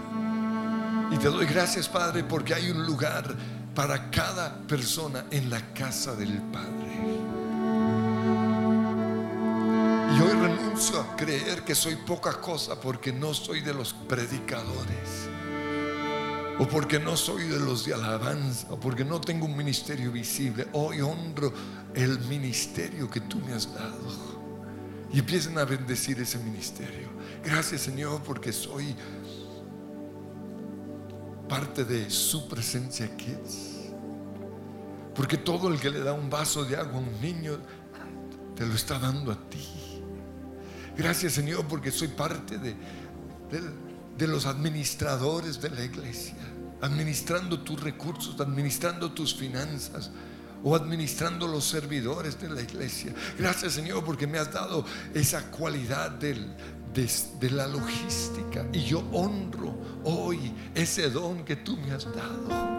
[1.10, 3.34] Y te doy gracias, Padre, porque hay un lugar
[3.74, 6.91] para cada persona en la casa del Padre.
[10.14, 15.30] Y hoy renuncio a creer que soy poca cosa porque no soy de los predicadores.
[16.60, 18.68] O porque no soy de los de alabanza.
[18.72, 20.68] O porque no tengo un ministerio visible.
[20.74, 21.54] Hoy honro
[21.93, 24.33] el ministerio que tú me has dado
[25.14, 27.07] y empiecen a bendecir ese ministerio.
[27.45, 28.95] Gracias Señor porque soy
[31.47, 33.91] parte de su presencia Kids.
[35.14, 37.59] Porque todo el que le da un vaso de agua a un niño
[38.55, 39.64] te lo está dando a ti.
[40.97, 42.76] Gracias Señor porque soy parte de,
[44.18, 46.36] de los administradores de la iglesia,
[46.82, 50.09] administrando tus recursos, administrando tus finanzas
[50.64, 53.14] o administrando los servidores de la iglesia.
[53.38, 56.36] Gracias Señor porque me has dado esa cualidad de,
[56.93, 62.74] de, la logística y yo honro hoy ese don que tú me has dado.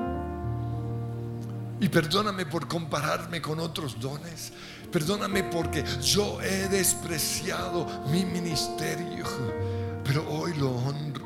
[1.80, 4.52] Y perdóname por compararme con otros dones.
[4.90, 9.24] Perdóname porque yo he despreciado mi ministerio.
[10.04, 11.23] Pero hoy lo honro.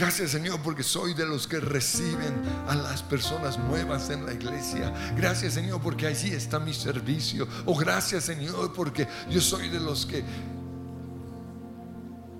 [0.00, 2.32] Gracias Señor porque soy de los que reciben
[2.66, 4.94] a las personas nuevas en la iglesia.
[5.14, 7.46] Gracias Señor porque allí está mi servicio.
[7.66, 10.24] O oh, gracias Señor porque yo soy de los que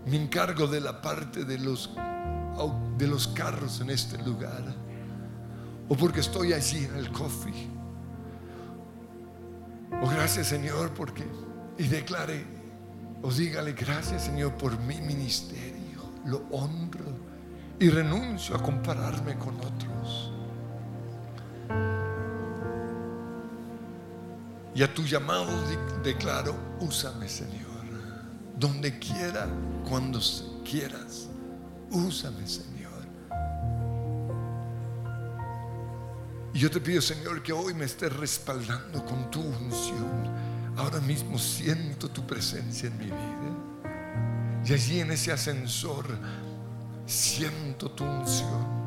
[0.07, 1.91] me encargo de la parte de los,
[2.97, 4.65] de los carros en este lugar.
[5.91, 7.69] O porque estoy allí en el coffee.
[10.01, 11.27] O oh, gracias Señor porque,
[11.77, 12.43] y declare,
[13.21, 16.11] o dígale gracias Señor por mi ministerio.
[16.25, 17.30] Lo honro
[17.81, 20.31] y renuncio a compararme con otros.
[24.75, 25.51] Y a tu llamado
[26.05, 27.81] declaro, úsame Señor,
[28.57, 29.49] donde quiera,
[29.89, 30.21] cuando
[30.63, 31.29] quieras,
[31.91, 32.91] úsame Señor.
[36.53, 40.29] Y yo te pido Señor que hoy me estés respaldando con tu unción.
[40.77, 43.51] Ahora mismo siento tu presencia en mi vida.
[44.67, 46.07] Y allí en ese ascensor
[47.11, 48.81] siento tu unción.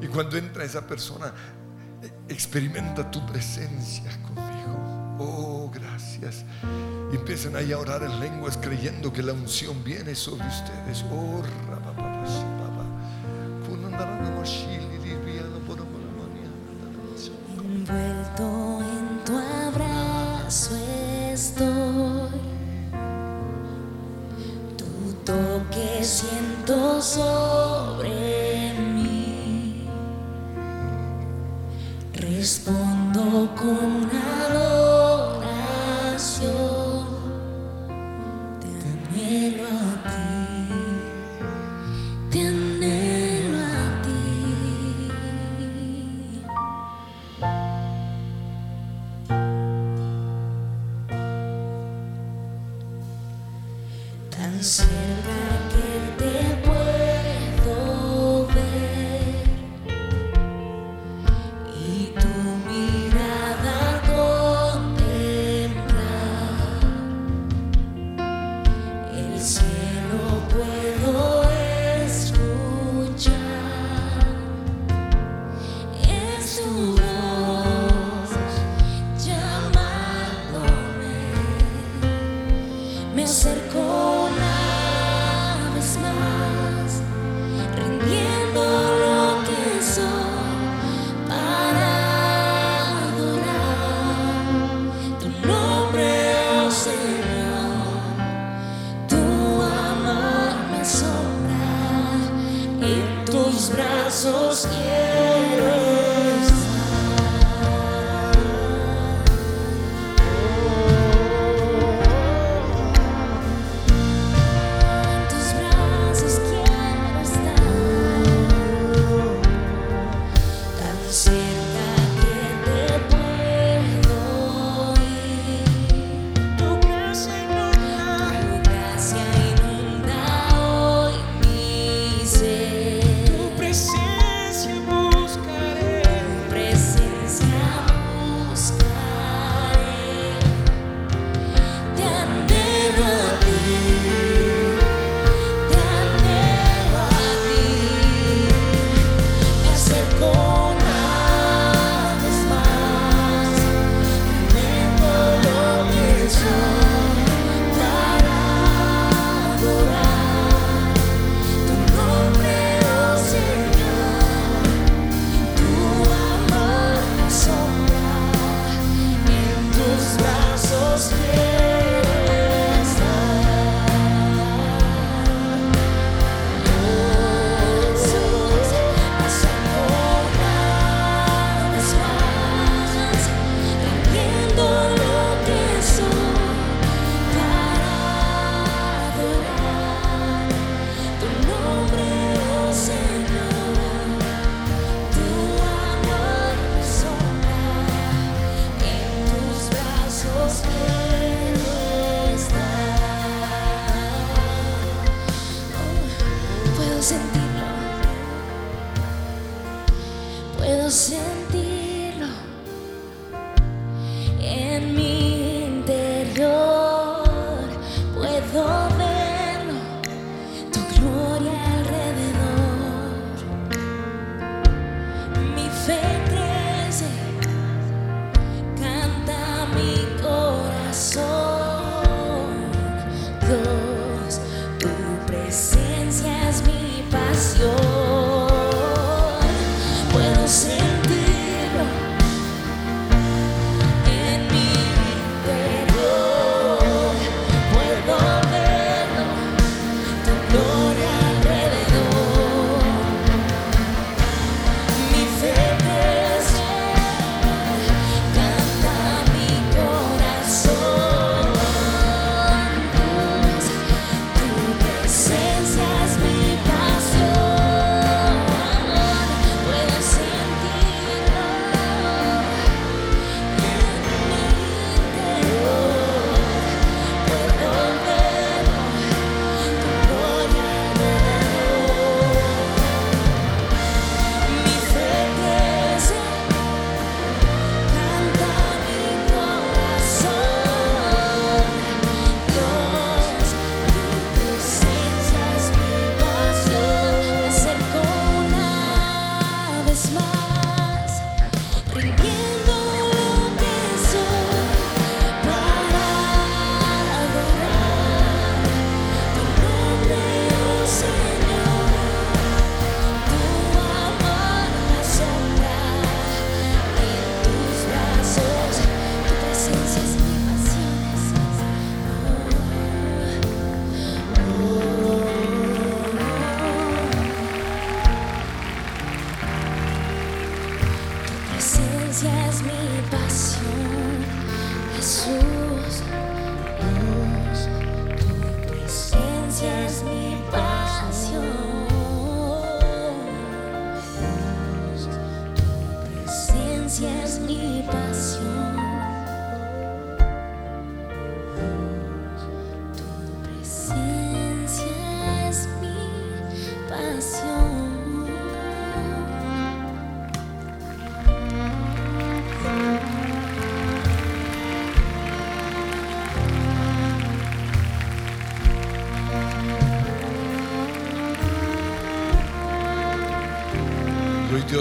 [0.00, 1.32] Y cuando entra esa persona,
[2.28, 5.16] experimenta tu presencia conmigo.
[5.18, 6.44] Oh, gracias.
[7.12, 11.04] Empiezan ahí a orar en lenguas creyendo que la unción viene sobre ustedes.
[11.10, 11.42] Oh,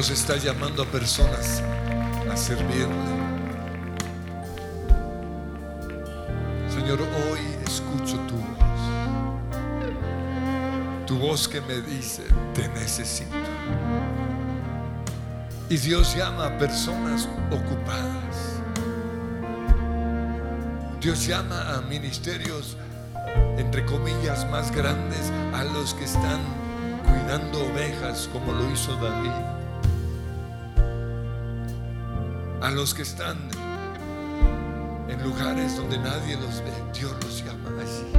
[0.07, 1.63] Dios está llamando a personas
[2.31, 2.85] a servirle.
[6.69, 8.81] Señor, hoy escucho tu voz.
[11.07, 12.21] Tu voz que me dice,
[12.53, 13.35] te necesito.
[15.69, 18.61] Y Dios llama a personas ocupadas.
[21.01, 22.77] Dios llama a ministerios,
[23.57, 26.41] entre comillas, más grandes a los que están
[27.05, 29.54] cuidando ovejas como lo hizo David.
[32.75, 33.37] Los que están
[35.07, 38.11] en lugares donde nadie los ve, Dios los llama allí.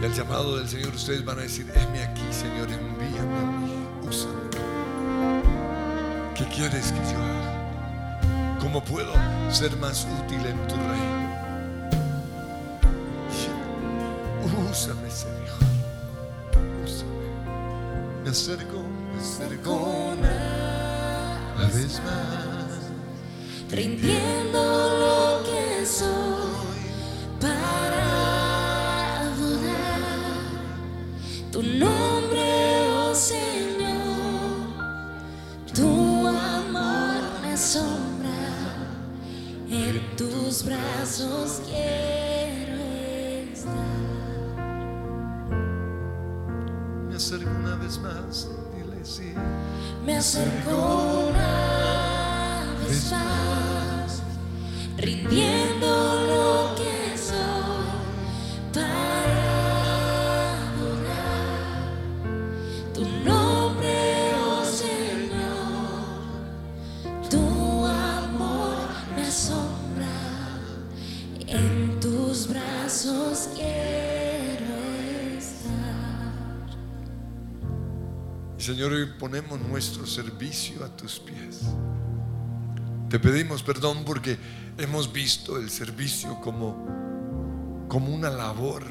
[0.00, 3.86] Y al llamado del Señor ustedes van a decir, heme aquí, Señor, envíame a mí,
[4.02, 4.34] úsame.
[6.34, 8.58] ¿Qué quieres que yo haga?
[8.60, 9.12] ¿Cómo puedo
[9.52, 11.28] ser más útil en tu reino?
[14.70, 15.58] Úsame, Señor.
[16.84, 17.18] Úsame.
[18.24, 18.87] Me acerco,
[19.18, 19.72] acerco
[20.12, 22.92] una vez más.
[23.70, 24.60] rindiendo
[25.00, 26.78] lo que soy
[27.40, 30.38] para adorar
[31.50, 33.98] tu nombre, oh Señor.
[35.74, 38.46] Tu amor me asombra,
[39.68, 42.82] en tus brazos quiero
[43.52, 43.74] estar.
[47.08, 48.48] Me acerco una vez más.
[49.18, 49.34] Dile sí.
[50.04, 54.22] Me acerco una vez más,
[54.96, 55.47] rindiendo
[78.68, 81.60] Señor, hoy ponemos nuestro servicio a tus pies.
[83.08, 84.36] Te pedimos perdón porque
[84.76, 88.84] hemos visto el servicio como, como una labor.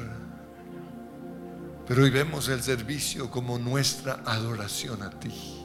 [1.86, 5.64] Pero hoy vemos el servicio como nuestra adoración a ti.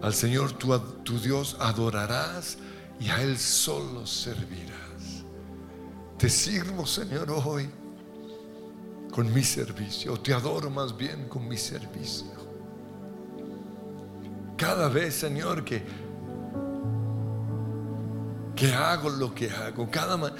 [0.00, 2.56] Al Señor tu, tu Dios adorarás
[3.00, 5.24] y a Él solo servirás.
[6.18, 7.68] Te sirvo, Señor, hoy
[9.10, 10.12] con mi servicio.
[10.12, 12.45] O te adoro más bien con mi servicio.
[14.56, 15.82] Cada vez, Señor, que,
[18.54, 20.34] que hago lo que hago, cada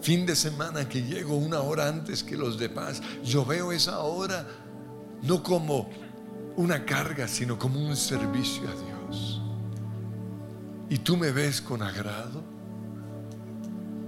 [0.00, 4.46] fin de semana que llego una hora antes que los demás, yo veo esa hora
[5.22, 5.88] no como
[6.56, 9.40] una carga, sino como un servicio a Dios.
[10.90, 12.42] Y tú me ves con agrado.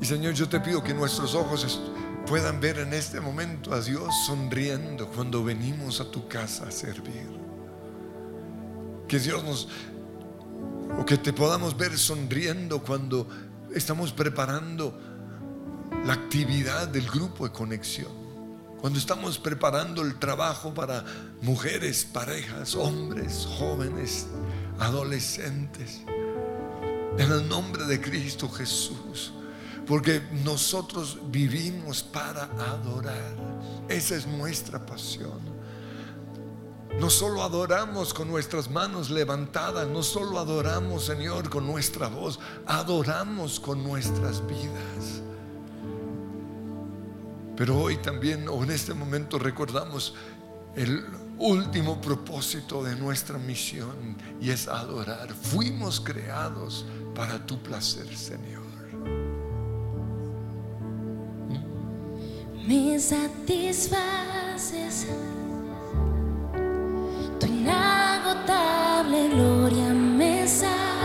[0.01, 1.81] Y Señor, yo te pido que nuestros ojos
[2.27, 7.36] puedan ver en este momento a Dios sonriendo cuando venimos a tu casa a servir.
[9.09, 9.69] Que Dios nos,
[10.99, 13.29] o que te podamos ver sonriendo cuando
[13.75, 14.99] estamos preparando
[16.05, 18.27] la actividad del grupo de conexión.
[18.81, 21.05] Cuando estamos preparando el trabajo para
[21.43, 24.27] mujeres, parejas, hombres, jóvenes,
[24.79, 26.03] adolescentes.
[27.19, 29.33] En el nombre de Cristo Jesús.
[29.87, 33.35] Porque nosotros vivimos para adorar.
[33.89, 35.56] Esa es nuestra pasión.
[37.01, 43.61] No solo adoramos con nuestras manos levantadas, no solo adoramos, Señor, con nuestra voz, adoramos
[43.61, 45.23] con nuestras vidas.
[47.57, 50.15] Pero hoy también, o en este momento, recordamos
[50.75, 51.05] el
[51.39, 55.29] último propósito de nuestra misión y es adorar.
[55.35, 58.67] Fuimos creados para tu placer, Señor.
[62.67, 63.97] me satisfaces.
[67.47, 70.96] Tu inagotable gloria me sacia.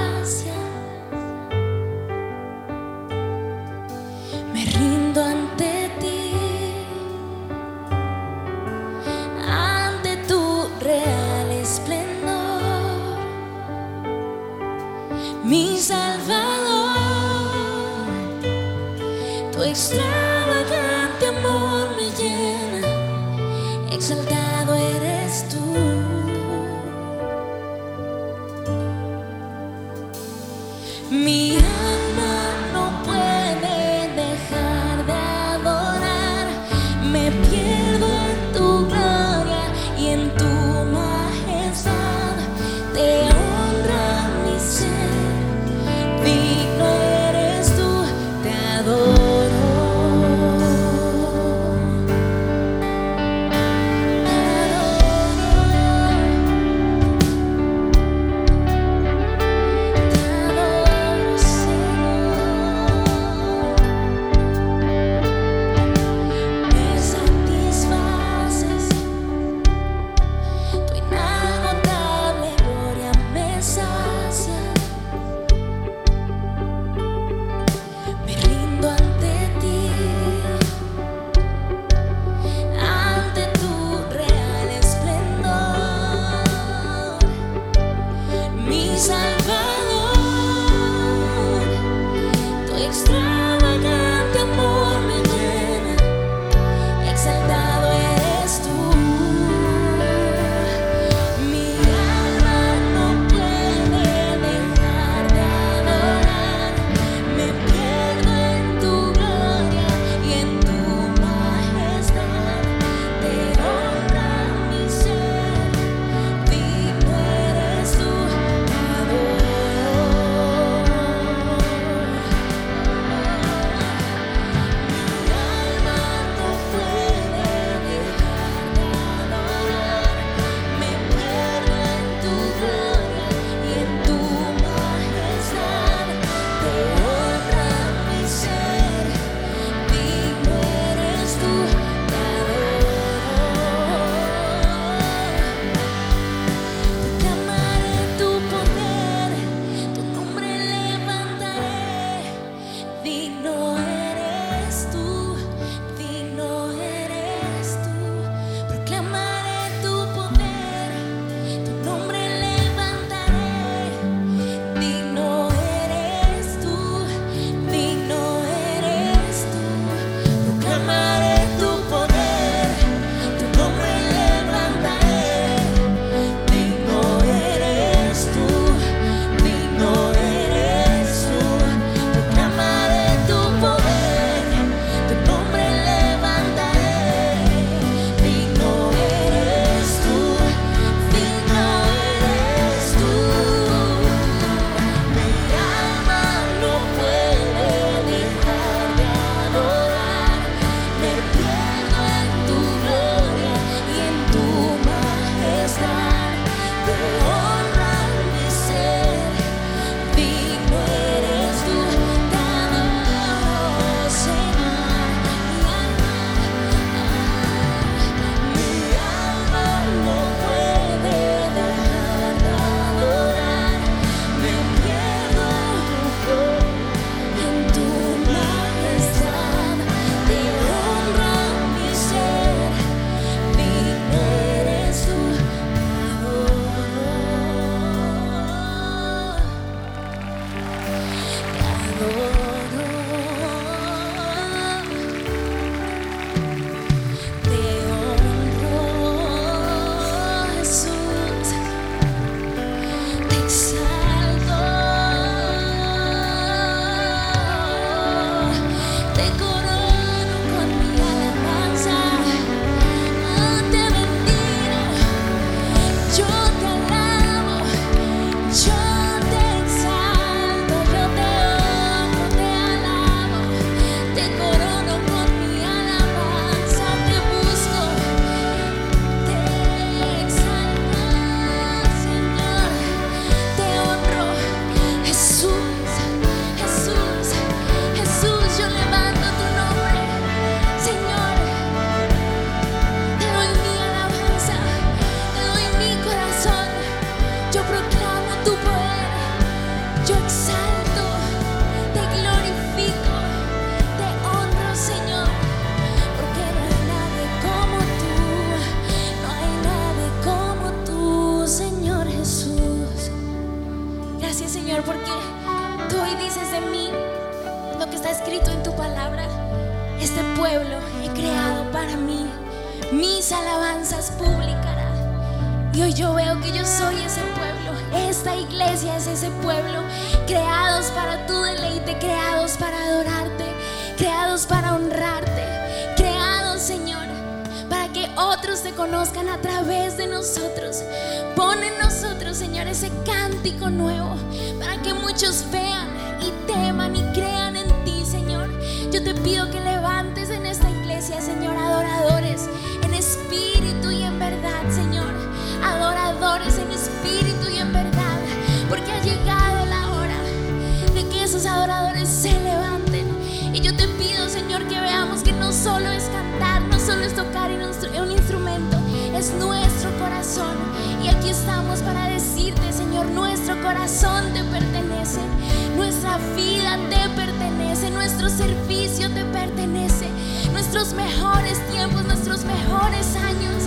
[378.51, 380.07] Servicio te pertenece,
[380.51, 383.63] nuestros mejores tiempos, nuestros mejores años,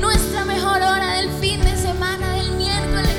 [0.00, 3.18] nuestra mejor hora del fin de semana, del miércoles,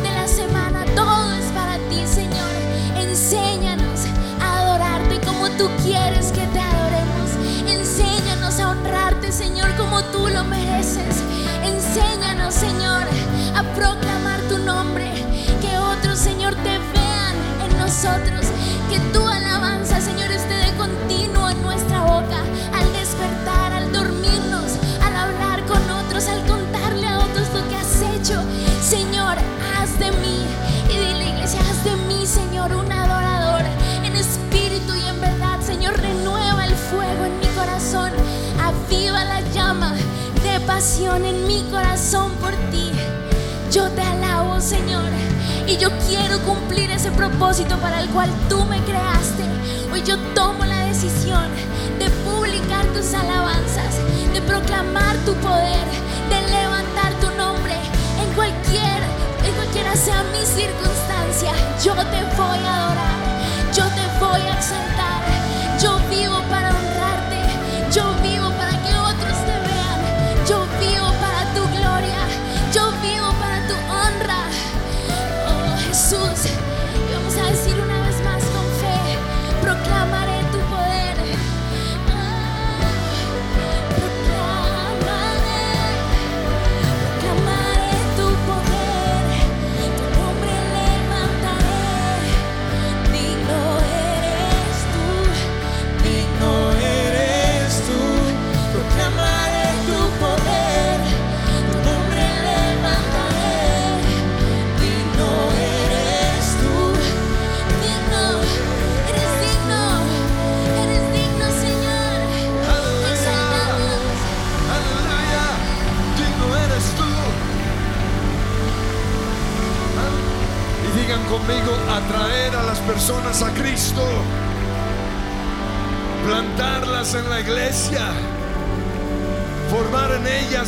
[0.00, 2.52] de la semana, todo es para ti, Señor.
[2.96, 4.00] Enséñanos
[4.40, 7.30] a adorarte como tú quieres que te adoremos.
[7.66, 11.16] Enséñanos a honrarte, Señor, como tú lo mereces.
[11.64, 13.02] Enséñanos, Señor,
[13.56, 15.10] a proclamar tu nombre.
[15.60, 18.46] Que otros, Señor, te vean en nosotros.
[18.88, 19.29] Que tu
[19.90, 22.42] alabanza, Señor, esté de continuo en nuestra boca.
[22.72, 28.02] Al despertar, al dormirnos, al hablar con otros, al contarle a otros lo que has
[28.14, 28.42] hecho.
[28.82, 29.36] Señor,
[29.76, 30.44] haz de mí.
[30.88, 33.62] Y dile, iglesia, haz de mí, Señor, un adorador.
[34.04, 38.12] En espíritu y en verdad, Señor, renueva el fuego en mi corazón.
[38.62, 39.94] Aviva la llama
[40.42, 42.90] de pasión en mi corazón por ti.
[43.72, 45.10] Yo te alabo, Señor,
[45.66, 49.59] y yo quiero cumplir ese propósito para el cual tú me creaste.
[49.92, 51.48] Hoy yo tomo la decisión
[51.98, 53.96] de publicar tus alabanzas,
[54.32, 55.84] de proclamar tu poder,
[56.28, 57.74] de levantar tu nombre
[58.22, 59.02] en cualquier,
[59.44, 61.52] en cualquiera sea mi circunstancia.
[61.84, 63.18] Yo te voy a adorar,
[63.74, 65.22] yo te voy a exaltar.
[65.82, 66.69] Yo vivo para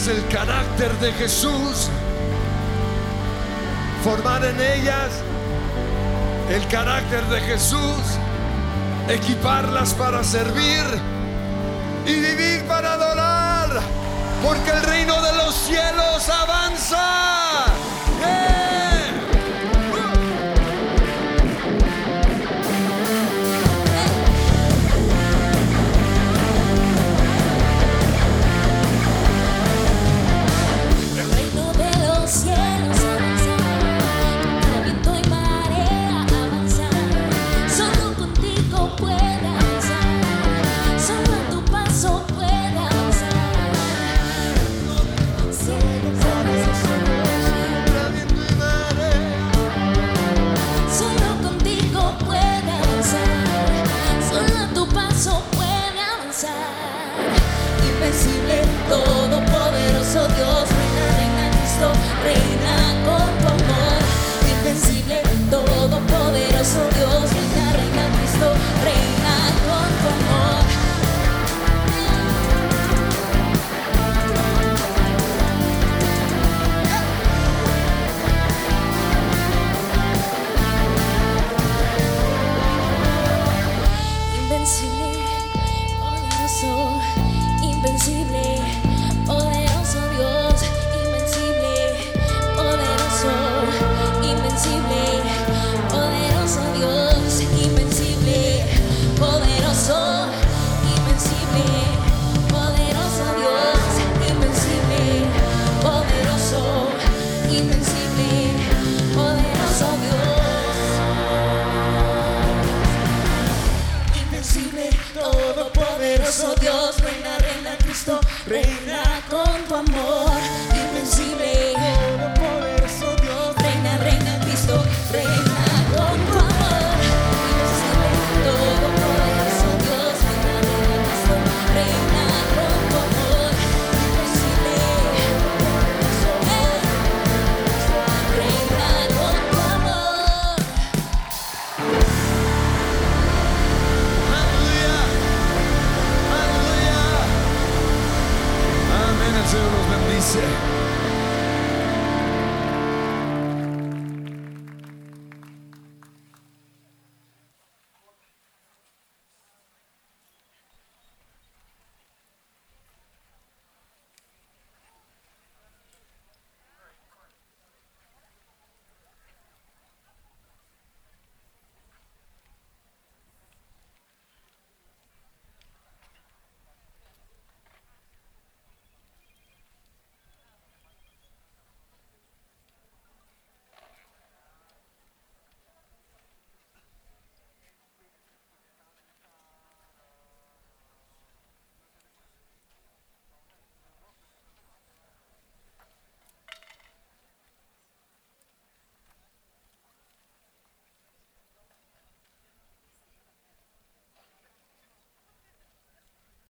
[0.08, 1.88] el carácter de Jesús.
[4.02, 5.10] Formar en ellas
[6.50, 8.00] el carácter de Jesús.
[9.08, 10.84] Equiparlas para servir
[12.06, 13.68] y vivir para adorar,
[14.42, 17.21] porque el reino de los cielos avanza.